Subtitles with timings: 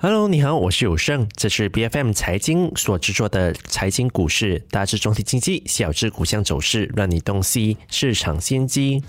[0.00, 9.02] Hello，你好，我是有胜，这是 B F M 财经所制作的财经股市，大致总体经济，小至股项走势，让你洞悉市场先机。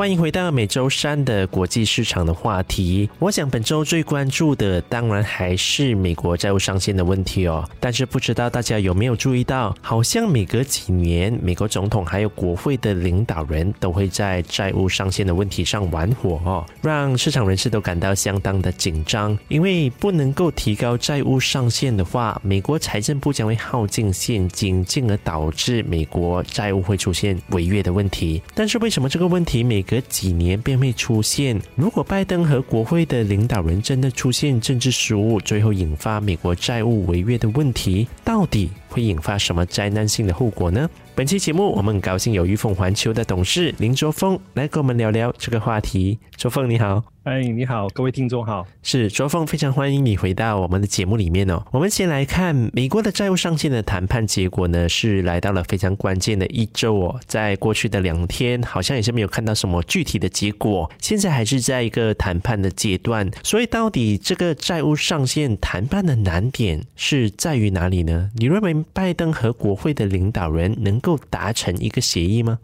[0.00, 3.06] 欢迎回到每周三的国际市场的话题。
[3.18, 7.68] 我想本周最关注的当然还是美国债务上限的问题哦。
[7.78, 19.38] 但是不知道大家有没有注意到，好像每隔几年，美国总统还有国会的领导人都会在债务上限的问题上玩火哦，让市场人士都感到相当的紧张。
[19.48, 28.40] 因为不能够提高债务上限的话，美国财政部将会耗尽现金，进而导致美国债务会出现违约的问题。
[28.54, 31.60] 但是为什么这个问题每隔几年便会出现。
[31.74, 40.88] 如果拜登和国会的领导人真的出现政治失误，最后引发美国债务违约的问题，到底会引发什么灾难性的后果呢？
[41.16, 46.16] 本期节目，我们很高兴有玉凤环球的董事林卓峰来跟我们聊聊这个话题。
[46.36, 47.02] 卓峰，你好。
[47.24, 51.62] 哎，你好，各位听众好，是卓峰，非常欢迎你回到我们的节目里面哦。
[51.70, 57.20] 我们先来看美国的债务上限的谈判结果呢，是来到了非常关键的一周哦。
[57.26, 63.30] 在过去的两天，好像也是没有看到什么具体的结果，现在还是在一个谈判的阶段。
[63.44, 68.30] 所以，到底这个债务上限谈判的难点是在于哪里呢？
[68.36, 72.60] 你认为拜登和国会的领导人能够达成一个协议吗？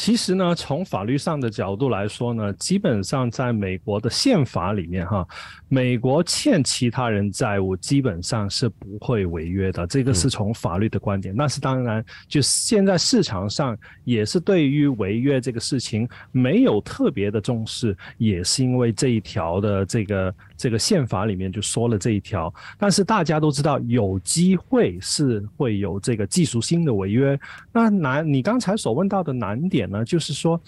[0.00, 5.28] 其实呢，从法律上的角度来说呢，基本上在美国的宪法里面，哈，
[5.68, 9.86] 美国欠其他人债务基本上是不会违约的。
[9.86, 11.36] 这个是从法律的观点。
[11.36, 22.50] 那是当然，就现在市场上也是对于违约这个事情没有特别的重视，也是因为这一条的这个这个宪法里面就说了这一条。
[22.78, 27.38] 但是大家都知道，有机会是会有这个技术性的违约。
[27.70, 29.89] 那难，你刚才所问到的难点。
[29.90, 30.60] 那就是说。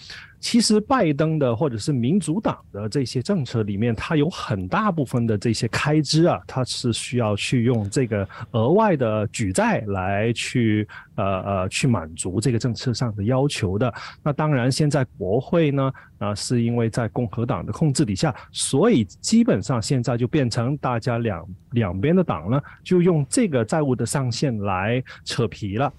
[0.43, 13.91] 其实拜登的或者是民主党的这些政策里面，它有很大部分的这些开支啊，它是需要去用这个额外的举债来去呃呃去满足这个政策上的要求的。
[14.21, 25.91] 那当然，现在国会呢啊是因为在共和党的控制底下，所以基本上现在就变成大家两两边的党呢就用这个债务的上限来扯皮了。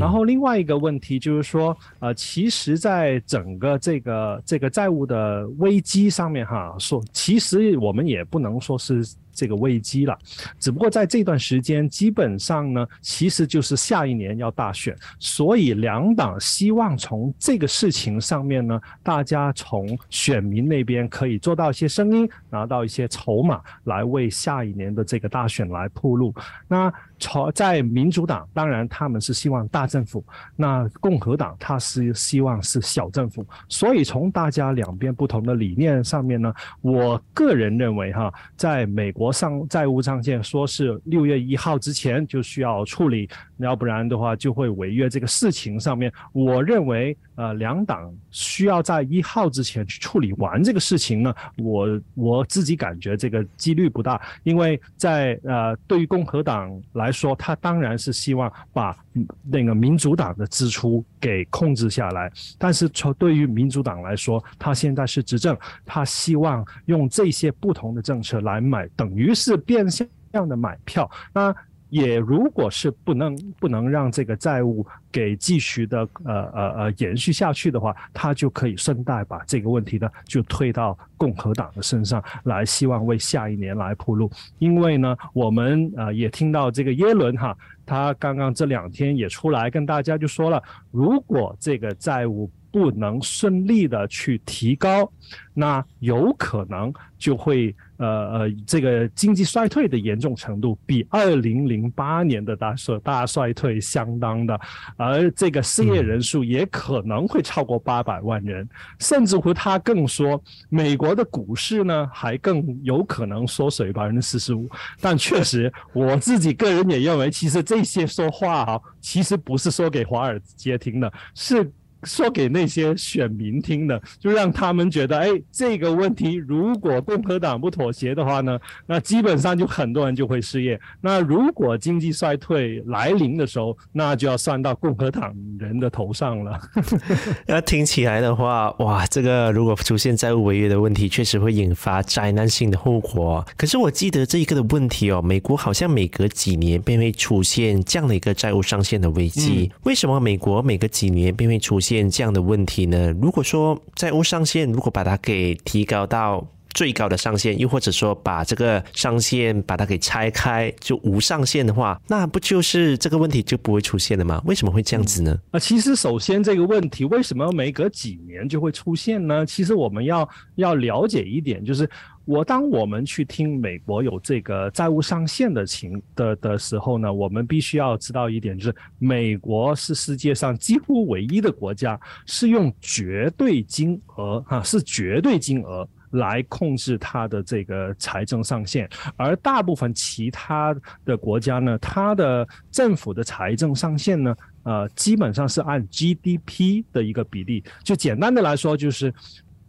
[0.00, 9.04] 然后另外一个问题就是说，呃，其实在整个这这个这个债务的危机上面哈，说其实我们也不能说是。
[9.32, 10.16] 这个危机了，
[10.58, 26.34] 只不过在这段时间，基本上呢，其实就是下一年要大选，所以两党希望从这个事情上面呢，大家从选民那边可以做到一些声音，拿到一些筹码，来为下一年的这个大选来铺路。
[26.68, 30.20] 那朝在民主党，当然他们是希望大政府；
[30.56, 33.46] 那共和党他是希望是小政府。
[33.68, 39.21] 所以从大家两边不同的理念上面呢，我个人认为哈，在美国。
[39.22, 43.30] 国上债务上限说是六月一号之前就需要处理，
[43.62, 45.08] 要不然的话就会违约。
[45.08, 51.34] 这个事情上面，我认为呃两党需要在一号之前去处理完这个事情呢。
[51.58, 58.96] 我我自己感觉这个几率不大，因为在呃对于共和党来说，他当然是希望把
[59.42, 69.14] 那个民主党的支出给控制下来，但是从对于民主党来说，他现在是执政，他希望用这些不同的政策来买等。
[69.14, 70.08] 于是变相
[70.48, 71.54] 的买票，那
[71.92, 84.30] 也如果是不能不能让这个债务给继续的呃呃呃延续下去的话，他就可以顺带把这个问题呢就推到共和党的身上来，希望为下一年来铺路。
[84.58, 87.54] 因为呢，我们呃也听到这个耶伦哈，
[87.84, 95.12] 他刚刚这两天也出来跟大家就说了，如果这个债务不能顺利的去提高，
[95.52, 97.76] 那有可能就会。
[98.02, 104.60] 呃呃，这个经济衰退的严重程度比二零零八年的大衰大衰退相当的，
[104.96, 108.68] 而这个失业人数也可能会超过八百万人，
[108.98, 114.68] 甚至乎他更说，美国的股市呢还更有可能缩水百分之四十五。
[115.00, 121.70] 但确实，我自己个人也认为，其实这些说话哈，其实不是说给华尔街听的，是。
[122.04, 130.80] 说给那些选民听的，就让他们觉得，哎，这个问题如果共和党不妥协的话呢，那基本上就很多人就会失业。
[131.00, 136.60] 那如果经济衰退来临的时候，那就要算到共和党人的头上了。
[137.46, 143.46] 那听起来的话，哇，这个如果出现债务违约的问题，确实会引发灾难性的后果。
[143.56, 149.70] 可是我记得这一个的问题哦，美国好像每隔几年便会出现这样的一个债务上限的危机。
[149.84, 151.91] 为什么美国每隔几年便会出现？
[152.10, 153.10] 这样的问题呢？
[153.20, 164.40] 如果说债务上限，如果把它给提高到最高的上限，又或者说把这个上限把它给拆开，就无上限的话，那不就是这个问题就不会出现了吗？
[164.46, 165.38] 为什么会这样子呢？
[165.50, 169.44] 啊，其实首先这个问题为什么每隔几年就会出现呢？
[169.44, 171.88] 其实我们要要了解一点，就是。
[172.24, 190.72] 我当我们去听美国有这个债务上限的情的的时候呢，我们必须要知道一点，就是美国是世界上几乎唯一的国家是用绝对金额哈，是绝对金额来控制它的这个财政上限，而大部分其他
[191.04, 199.12] 的国家呢，它的政府的财政上限呢，呃，基本上是按 GDP 的一个比例，就简单的来说就是。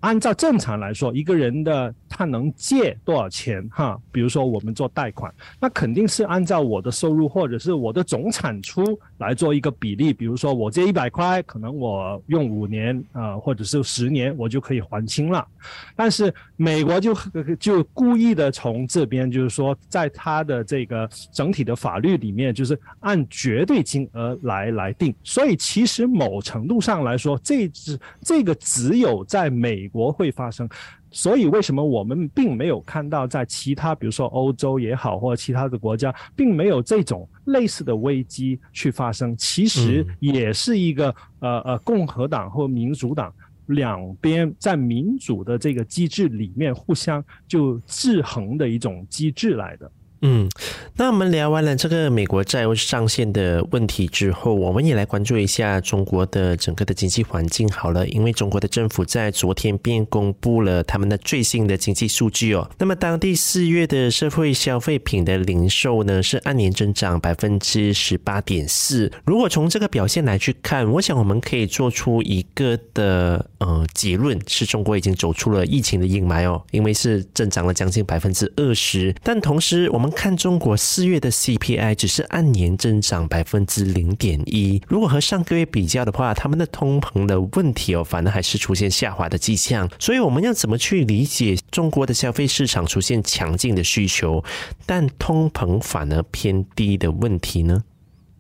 [0.04, 3.68] 按照正常来说，一个人的他能借多少钱？
[3.71, 8.83] 哈，比如说我们做贷款，那肯定是按照我的收入或者是我的总产出
[9.18, 10.13] 来做一个比例。
[10.13, 15.48] 比如说我借一百块，可能我用五年啊，或者是十年，我就可以还清了。
[15.95, 17.15] 但是美国就
[17.60, 25.16] 就故意的从这边，就是说，在他的这个整体的法律里面，就是按绝对金额来来定。
[25.24, 29.89] 所以其实某程度上来说，这只这个只有在美。
[29.94, 30.68] 国会发生，
[31.13, 39.38] 所以为什么我们并没有看到在其他，比如说欧洲也好，或者其他的国家，并没有这种类似的危机去发生？
[39.38, 43.31] 其实也是一个呃呃，共和党或民主党
[43.68, 49.89] 两边在民主的这个机制里面互相就制衡的一种机制来的。
[50.25, 50.48] 嗯，
[50.96, 58.08] 那我们聊完了这个美国债务上限的问题之后，我们也来关注一下中国的整个的经济环境好了。
[58.08, 62.70] 因为中国的政府在昨天便公布了他们的最新的经济数据哦。
[62.78, 69.12] 那么当地四月的社会消费品的零售呢，是按年增长百分之十八点四。
[69.26, 79.14] 如果从这个表现来去看，我想我们可以做出一个的呃结论，是中国已经走出了疫情的阴霾哦，因为是增长了将近百分之二十。
[79.22, 89.89] 但同时我们看中国四月的 CPI 只是按年增长百分之零点一，如果和上个月比较的话，他们的通膨的问题哦，反而还是出现下滑的迹象。
[90.00, 94.44] 所以我们要怎么去理解中国的消费市场出现强劲的需求，
[94.86, 97.83] 但通膨反而偏低的问题呢？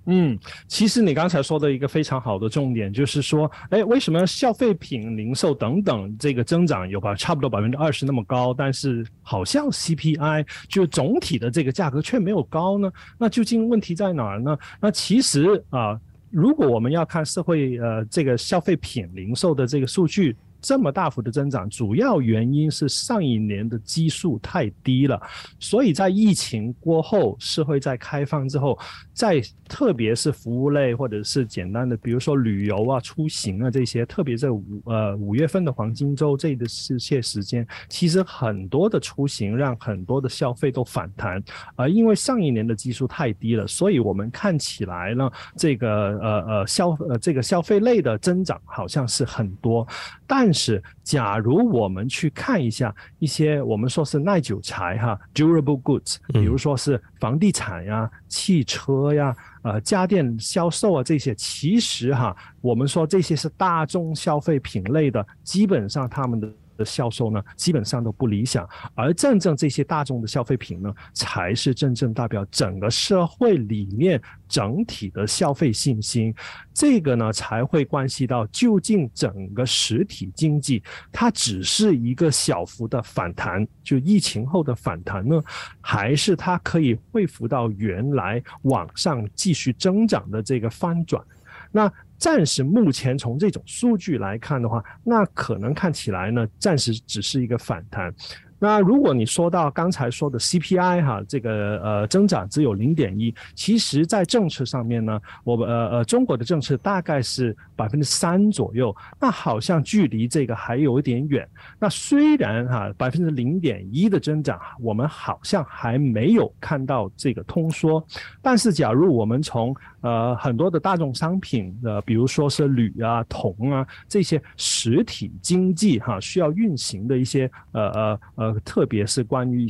[0.05, 12.91] 嗯，其实你刚才说的一个非常好的重点就是说，哎，为什么消费品零售等等这个增长有吧差不多百分之二十那么高，但是好像 CPI 就总体的这个价格却没有高呢？
[13.17, 14.57] 那究竟问题在哪儿呢？
[14.81, 20.35] 那其实啊，如果我们要看社会呃这个消费品零售的这个数据。
[20.63, 25.21] 这么大幅的增长，主要原因是上一年的基数太低了，
[25.59, 28.79] 所以在疫情过后，社会在开放之后，
[29.13, 41.43] 在特别是服务类或者是简单的，比如说旅游啊、出行啊这些，特别在五呃五月份的黄金周这的这些时间，其实很多的出行让很多的消费都反弹，
[41.75, 49.85] 而因为上一年的基数太低了，所以我们看起来呢，这个呃呃消呃这个消费类的增长好像是很多，
[50.25, 66.47] 但是，假如我们去看一下一些我们说是耐久材哈，durable goods，比如说是房地产呀、汽车呀、呃家电销售啊这些，其实哈，我们说这些是大众消费品类的，基本上他们的。
[66.77, 76.33] 的销售呢，基本上都不理想，而真正这些大众的消费品呢，才是真正代表整个社会里面整体的消费信心。
[76.73, 85.43] 这个呢，才会关系到究竟整个实体经济它只是一个小幅的反弹，就疫情后的反弹呢，
[85.81, 91.23] 还是它可以恢复到原来往上继续增长的这个翻转？
[91.71, 91.91] 那。
[92.23, 98.15] 暂时目前从这种数据来看的话，那可能看起来呢，暂时只是一个反弹。
[98.59, 111.45] 那如果你说到刚才说的 CPI 哈，这个呃增长只有零点一，其实在政策上面呢，我们呃呃中国的政策大概是百分之三左右，那好像距离这个还有一点远。
[111.77, 118.01] 那虽然哈百分之零点一的增长，我们好像还没有看到这个通缩，
[118.41, 129.67] 但是假如我们从呃很多的大众商品呃，比如说是铝啊、铜啊这些实体经济哈需要运行的一些呃呃呃，特别是关于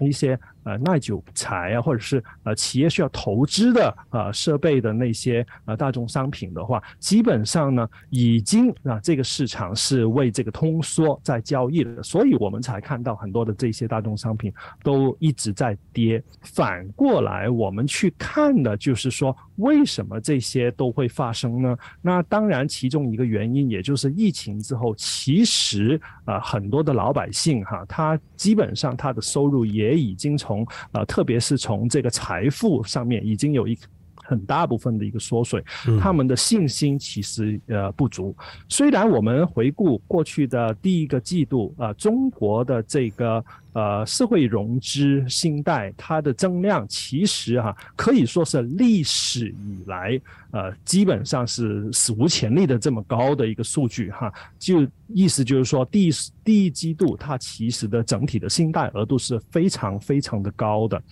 [0.00, 0.36] 一些。
[0.64, 14.52] 呃，耐久材啊，或者是呃企业需要投资的呃设备的那些呃大众商品的话，基本上呢，已经啊这个市场是为这个通缩在交易的，所以我们才看到很多的这些大众商品
[14.82, 16.22] 都一直在跌。
[16.42, 21.76] 反过来，我们去看的就是说，为什么这些都会发生呢？
[22.00, 33.76] 那当然，其中一个原因也就是疫情之后，其实啊很多的老百姓哈，他基本上他的收入也已经从从呃，特别是从这个财富上面，已经有一
[34.24, 35.62] 很大部分的一个缩水，
[36.00, 38.34] 他们的信心其实呃不足。
[38.68, 50.18] 虽然我们回顾过去的第一个季度，呃，中国的这个呃社会融资信贷它的增量，其实哈可以说是历史以来
[50.50, 56.10] 呃基本上是史无前例的这么高的一个数据哈，就意思就是说第
[56.42, 61.02] 第一季度它其实的整体的信贷额度是非常非常的高的。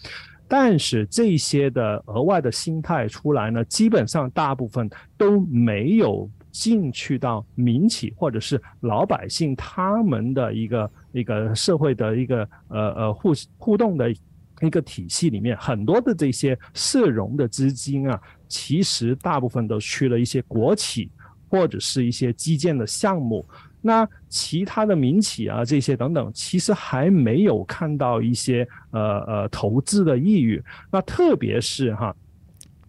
[0.54, 14.12] 但是这些的额外的心态出来呢，基本上大部分都没有进去到民企或者是老百姓他们的一个一个社会的一个呃呃互互动的
[14.60, 21.10] 一个体系里面，很多的这些社融的资金啊，其实大部分都去了一些国企
[21.48, 23.48] 或者是一些基建的项目。
[23.82, 30.62] 那其他的民企啊，这些等等，其实还没有看到一些呃呃投资的意欲。
[30.90, 32.14] 那特别是哈，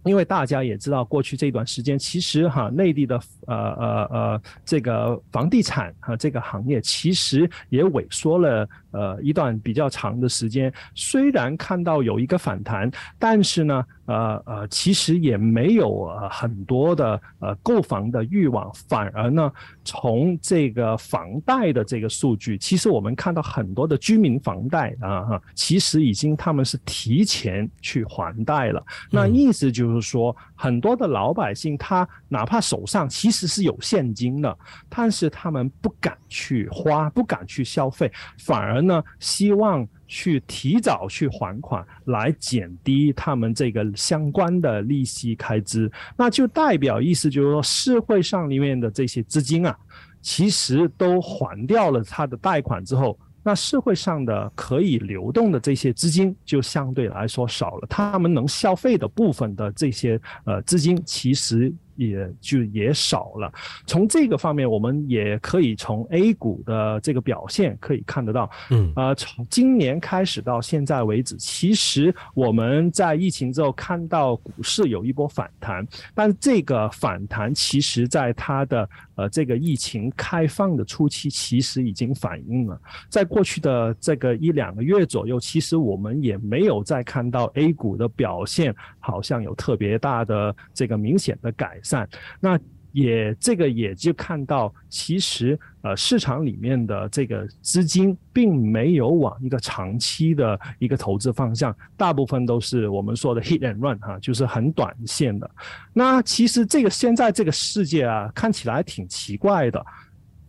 [0.03, 8.69] 因为大家也知道，过去这段时间，其实哈内地的呃呃呃这个房地产哈这个行业，其实也萎缩了。
[8.91, 19.51] 呃，一段比较长的时间，虽然看到有一个反弹，但是呢，呃呃，其实也没有呃很多的呃购房的欲望，反而呢，
[19.83, 28.85] 从这个房贷的这个数据，其实我们看到很多的居民房贷啊哈，其实已经他们是提前去还贷了。
[29.09, 34.55] 那意思就是说，很多的老百姓他哪怕手上其实是有现金的，
[34.87, 38.83] 但是他们不敢去花，不敢去消费，反而。
[38.83, 49.75] 呢，希望去提早去还款，来减低他们这个相关的利息开支，那就代表意思就是说，社会上里面的这些资金啊，
[50.21, 61.73] 其实都还掉了他的贷款之后，那社会上的可以流动的这些资金就相对来说少了，他们能消费的部分的这些呃资金，其实。
[61.95, 63.51] 也就也少了。
[63.85, 68.49] 从这个方面，我们也可以从 A 股的这个表现可以看得到。
[68.69, 75.85] 嗯，啊，从今年开始到现在为止，其实我们在疫情之后看到股市有一波反弹，
[76.15, 82.79] 但这个反弹其实在它的呃这个疫情开放的初期，其实已经反映了。
[83.09, 91.79] 在过去的这个一两个月左右，其实我们也没有再看到 A 股的表现好像有特别大的这个明显的改。
[91.83, 92.09] 散，
[92.39, 92.57] 那
[92.91, 105.49] 也这个也就看到，其实呃市场里面的这个资金并没有往一个长期的一个投资方向，大部分都是我们说的 hit and run 哈，就是很短线的。
[105.91, 109.83] 那其实这个现在这个世界啊，看起来挺奇怪的。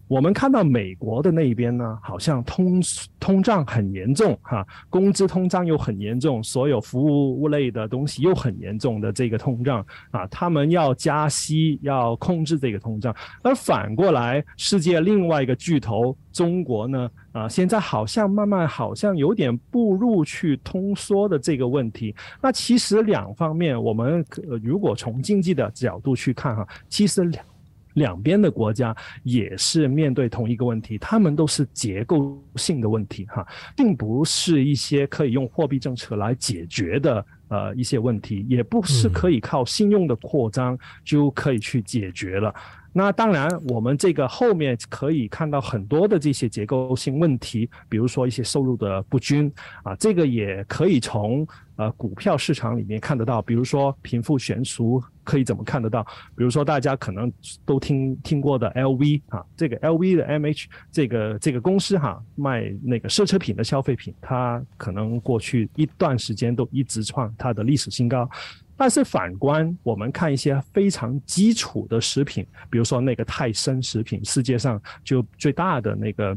[0.06, 2.80] 我们看到美国的那一边呢，好像通
[3.18, 13.14] 通胀很严重哈，工资通胀又很严重，所有服务类的东西又很严重的这个通胀啊，他们要加息，要控制这个通胀。
[13.42, 22.14] 而反过来，世界另外一个巨头中国呢，啊，现在好像慢慢好像有点步入去通缩的这个问题。
[22.42, 24.24] 那其实两方面，我们
[24.62, 27.42] 如果从经济的角度去看哈，其实两。
[27.94, 33.46] 两边的国家也是面对同一个问题，他们都是结构性的问题，哈，
[33.76, 42.54] 并不是一些可以用货币政策来解决的呃一些问题，也不是可以靠信用的扩张就可以去解决了。
[42.96, 53.42] 那当然，我们这个后面可以看到很多的这些结构性问题，比如说一些收入的不均啊，这个也可以从呃股票市场里面看得到。
[53.42, 56.04] 比如说贫富悬殊可以怎么看得到？
[56.36, 57.32] 比如说大家可能
[57.66, 68.30] 都听听过的 LV 啊，这个 LV 的 MH 这个这个公司哈，卖那个奢侈品的消费品，它可能过去一段时间都一直创它的历史新高。
[68.84, 76.36] 但是反观我们看一些非常基础的食品，比如说那个泰森食品，世界上就最大的那个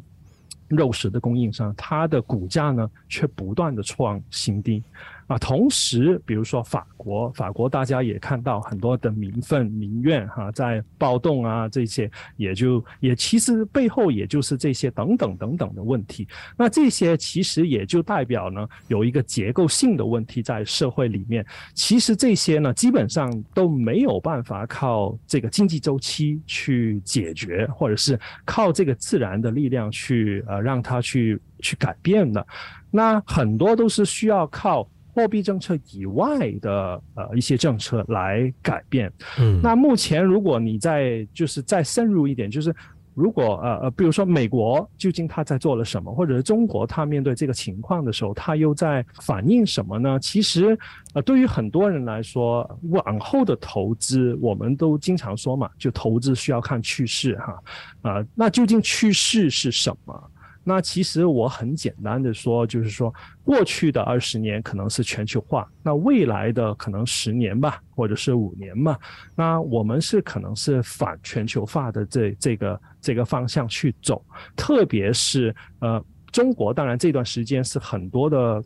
[0.69, 4.81] 肉食的供应商，它的股价呢却不断的创新低。
[5.27, 16.25] 啊，同时，比如说法国，法国大家也看到很多的民愤民怨哈，在暴动啊这些，也就也其实背后也就是这些等等等等的问题。
[16.57, 21.45] 那这些其实也就代表呢，有一个结构性的问题在社会里面。
[21.73, 32.47] 其实这些呢，基本上都没有办法靠这个经济周期去解决，或者是靠这个自然的力量去呃让它去去改变的。
[32.89, 34.89] 那很多都是需要靠。
[35.17, 42.71] 货币政策以外的呃一些政策来改变，嗯，那目前如果你再就是再深入一点，就是
[43.15, 50.19] 如果呃呃，比如说美国究竟他在做了什么，或者是中国他面对这个情况的时候，他又在反映什么呢？
[50.19, 50.77] 其实
[51.15, 57.63] 呃，对于很多人来说，往后的投资，我们都经常说嘛，就投资需要看趋势哈，
[58.03, 60.31] 啊，那究竟趋势是什么？
[60.69, 68.99] 那其实我很简单的说，就是说过去的二十年可能是全球化，那未来的可能十年吧，或者是五年嘛，
[69.33, 74.21] 那我们是可能是反全球化的这这个这个方向去走，
[74.57, 78.61] 特别是呃中国，当然这段时间是很多的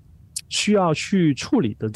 [0.50, 1.88] 需要去处理的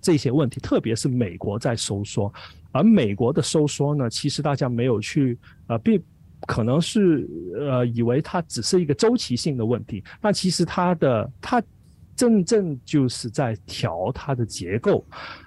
[0.00, 2.32] 这些问题，特别是美国在收缩，
[2.72, 6.02] 而美国的收缩呢，其实大家没有去呃并。
[6.46, 11.62] 可能是呃以为它只是一个周期性的问题，但其实它的它
[12.16, 15.04] 真正就是在调它的结构，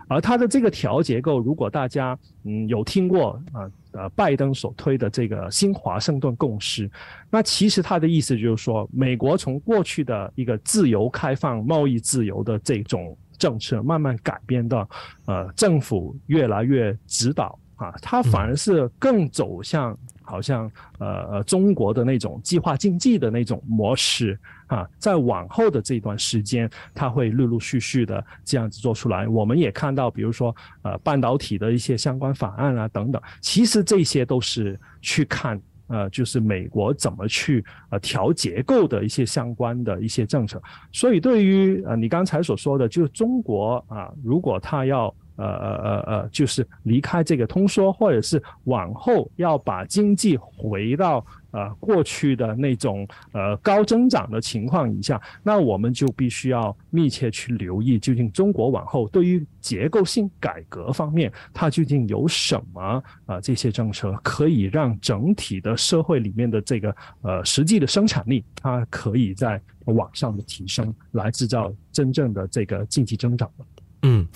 [0.10, 6.90] 而它的这个调结构，如果大家嗯有听过啊呃拜登所推的这个新华盛顿共识，
[7.30, 14.90] 那其实他的意思就是说，美国从过去的一个自由开放、贸易自由的这种政策，慢慢改变到
[15.26, 19.98] 呃政府越来越指导啊，它反而是更走向。
[20.28, 20.70] 好像
[21.00, 29.26] 呃中国的那种计划经济的那种模式啊，在往后的这段时间，它会陆陆续续的这样子做出来。
[29.28, 40.62] 我们也看到，比如说呃半导体的一些相关法案啊等等，其实这些都是去看呃就是美国怎么去呃调结构的一些相关的一些政策。
[40.92, 45.14] 所以对于呃你刚才所说的，就是中国啊，如果他要。
[45.38, 73.66] 呃呃呃呃，就是离开这个通缩，或者是往后要把经济回到呃过去的那种呃高增长的情况以下，那我们就必须要密切去留意，究竟中国往后对于结构性改革方面，它究竟有什么啊这些政策，可以让整体的社会里面的这个呃实际的生产力，它可以在往上的提升，来制造真正的这个经济增长的。
[74.04, 74.28] 嗯，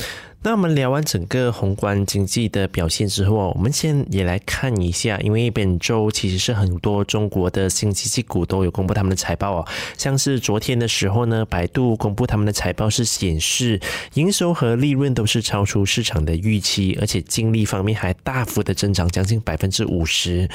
[0.42, 13.80] 那我们聊完整个宏观经济的表现之后，我们先也来看一下，因为本周其实是很多中国的新经济股都有公布他们的财报哦，像是昨天的时候呢，百度公布他们的财报是显示
[14.16, 20.50] 营收和利润都是超出市场的预期，而且净利方面还大幅的增长将近百分之五十。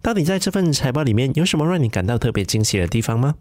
[0.00, 3.34] 到底在这份财报里面有什么让你感到特别惊喜的地方吗？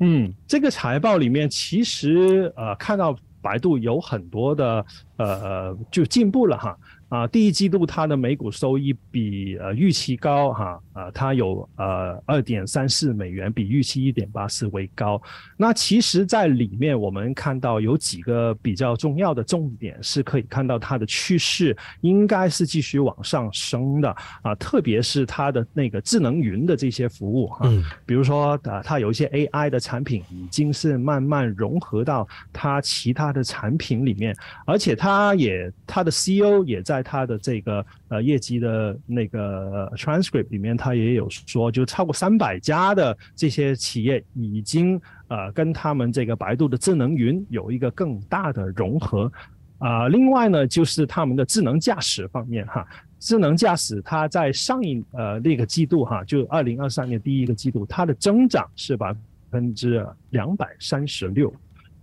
[0.00, 3.14] 嗯，这个财报里面其实呃看到。
[3.44, 4.82] 百度有很多的
[5.18, 6.74] 呃就进步了哈。
[7.08, 15.20] 啊，第一季度它的每股收益比呃预期高哈，啊，它有呃二点三四美元，比预期一点八四为高。
[15.56, 24.08] 那其实，在里面我们看到有几个比较重要的重点，是可以看到它的趋势应该是继续往上升的
[24.42, 27.70] 啊，特别是它的那个智能云的这些服务哈，
[28.06, 36.93] 比如说呃，它有一些 AI 的产品已经是慢慢融合到它其他的产品里面，而且它也它的 CEO 也在。
[36.94, 49.32] 在他的这个呃业绩的那个 transcript 里面，他也有说，就超过三百家的这些企业已经呃跟他们这个百度的智能云有一个更大的融合
[49.78, 50.06] 啊。
[50.06, 52.86] 另外呢，就是他们的智能驾驶方面哈，
[53.18, 59.12] 智能驾驶它在上一呃那个季度哈，就二零二三年第一个季度，它的增长是百
[59.50, 61.52] 分之两百三十六。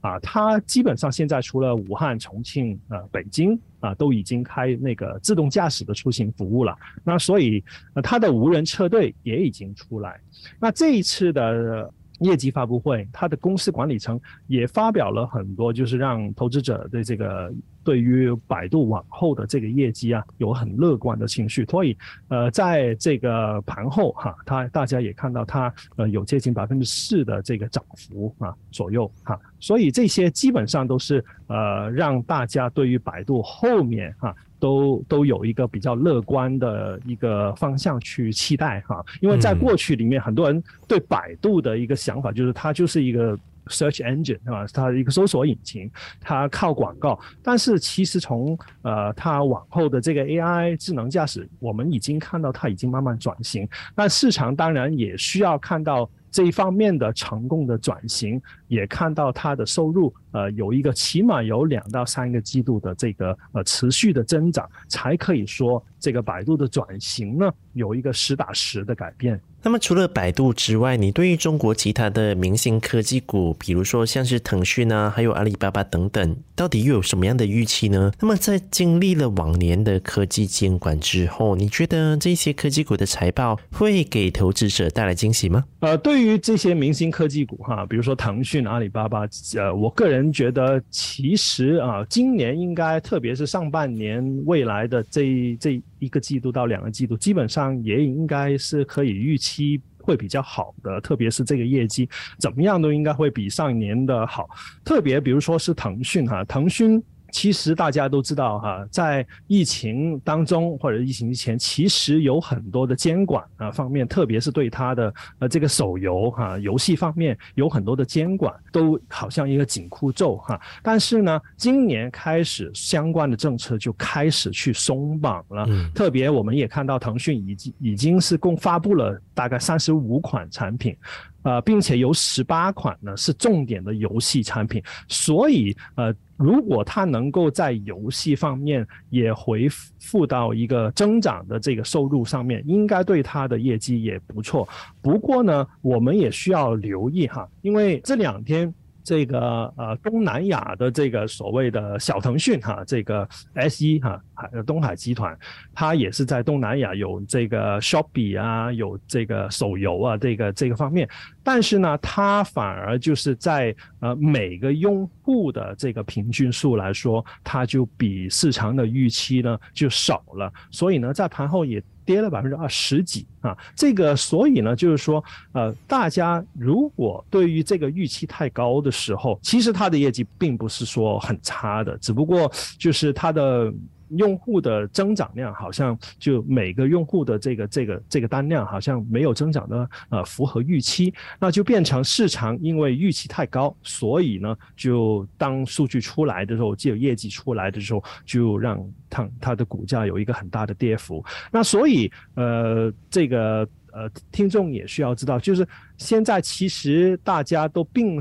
[0.02, 6.78] 啊，它基本上现在除了武汉、重庆、呃北京啊，都已经开那个自动驾驶的出行服务了。
[7.04, 10.20] 那所以，呃，它的无人车队也已经出来。
[10.60, 11.92] 那这一次的。
[12.22, 17.52] 业绩发布会，他的公司管理层也发表了很多，就是让投资者对这个
[17.84, 21.65] 对于百度往后的这个业绩啊有很乐观的情绪。
[21.65, 29.39] 所以，呃，在这个盘后哈，它大家也看到它呃有接近百分之四的这个涨幅啊左右哈。
[29.60, 34.36] 所以这些基本上都是呃让大家对于百度后面哈。
[34.62, 43.36] 都都有一个比较乐观的一个方向去期待哈，因为在过去里面，很多人对百度的一个想法就是它就是一个
[43.67, 44.65] search engine 是吧？
[44.74, 47.19] 它一个搜索引擎，它靠广告。
[47.43, 53.67] 但是其实从呃它往后的这个 AI 智能驾驶，我们已经看到它已经慢慢转型。
[53.95, 56.10] 那市场当然也需要看到。
[56.34, 69.39] 这一方面的成功的转型，也看到它的收入，呃，有一个起码有两到三个季度的这个呃持续的增长，才可以说这个百度的转型呢有一个实打实的改变。
[69.63, 78.12] 那么除了百度之外，你对于中国其他的明星科技股，比如说像是腾讯啊，还有阿里巴巴等等，到底又有什么样的预期呢？
[78.20, 85.63] 那么在经历了往年的科技监管之后，你觉得这些科技股的财报会给投资者带来惊喜吗？
[85.82, 99.52] 呃，对于这些明星科技股哈，比如说腾讯、阿里巴巴，呃，我个人觉得其实啊，今年应该特别是上半年未来的这这一个季度到两个季度，基本上也应该是可以预期。
[99.52, 102.08] 期会比较好的，特别是这个业绩
[102.40, 104.50] 怎么样都应该会比上一年的好。
[104.84, 107.04] 特别比如说是腾讯哈，腾讯。
[107.32, 120.60] 其实大家都知道哈，在疫情当中或者疫情之前，其实有很多的监管啊方面，特别是对它的呃这个手游哈游戏方面有很多的监管，都好像一个紧箍咒哈。
[120.84, 130.96] 但是呢，今年开始相关的政策就开始去松绑了，特别我们也看到腾讯已经已经是共发布了大概三十五款产品。
[131.44, 144.68] 呃，并且有十八款呢是重点的游戏产品，所以呃，如果它能够在游戏方面也回复到一个增长的这个收入上面，应该对它的业绩也不错。
[145.02, 148.74] 不过呢，我们也需要留意哈，因为这两天。
[149.04, 155.38] 这个呃，东南亚的这个所谓的小腾讯哈，这个 S 一哈，海东海集团，
[155.74, 161.08] 它也是在东南亚有这个 Shopee 啊，有这个手游啊，这个这个方面，
[161.44, 171.82] 但是呢，它反而就是在呃每个用户的这个平均数来说，它就比市场的预期呢就少了，所以呢，在盘后也。
[172.06, 183.74] 跌了百分之二十几啊，这个所以呢，就是说，呃，大家如果对于这个预期太高的时候，其实它的业绩并不是说很差的，只不过就是它的。
[184.17, 201.24] 用户的增长量好像就每个用户的这个这个这个单量好像没有增长的呃符合预期，那就变成市场因为预期太高，所以呢就当数据出来的时候，就有业绩出来的时候，就让它它的股价有一个很大的跌幅。
[201.52, 208.19] 那所以呃这个呃听众也需要知道，就是现在其实大家都并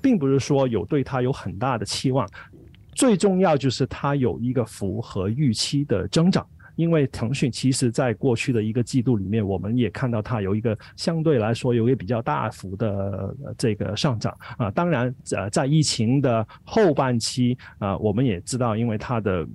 [0.00, 2.28] 并不是说有对它有很大的期望。
[2.98, 14.68] 最重要就是它有一个符合预期的增长，因为腾讯其实在过去的一个季度里面，我们也看到它有一个相对来说有一个比较大幅的这个上涨啊。
[14.72, 19.46] 当然，呃，在疫情的后半期啊，我们也知道，因为它的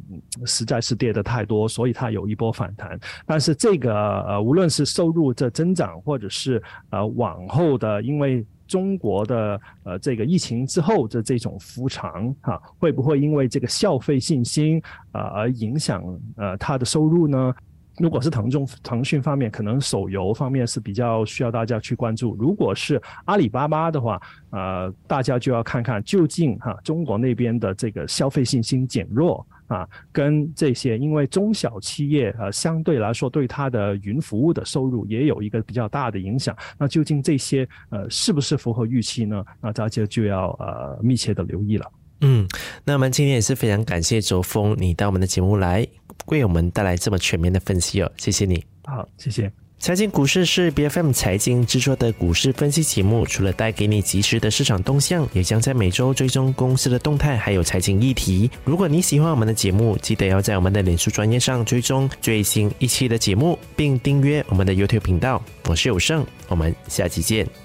[0.45, 2.97] 实在是跌的太多，所以它有一波反弹。
[3.25, 16.03] 但是这个呃，无论是收入的增长，或者是呃往后的，因为中国的呃这个疫情之后的这种复常哈，会不会因为这个消费信心啊而影响
[16.37, 17.53] 呃他的收入呢？
[17.97, 22.35] 如果是腾中腾讯方面，可能手游方面是比较需要大家去关注。
[22.39, 29.45] 如果是阿里巴巴的话，呃，大家就要看看究竟哈中国那边的这个消费信心减弱。
[29.67, 36.55] 啊，跟这些，因为中小企业呃相对来说对它的云服务的收入也有一个比较大的影响。
[36.77, 39.43] 那究竟这些呃是不是符合预期呢？
[39.61, 41.91] 那大家就要呃密切的留意了。
[42.21, 42.47] 嗯，
[42.83, 45.87] 那我们今天也是非常感谢周峰你到我们的节目来
[46.27, 48.63] 为我们带来这么全面的分析哦，谢谢你。
[48.85, 49.51] 好，谢谢。
[49.79, 58.49] 财经股市是 B F M 财经制作的股市分析节目，除了带给你及时的市场动向，也将在每周追踪公司的动态，还有财经议题。
[58.63, 65.43] 如果你喜欢我们的节目，记得要在我们的脸书专业上追踪最新一期的节目，并订阅我们的 YouTube 频道。
[65.65, 67.62] 我是有胜，我们下期见。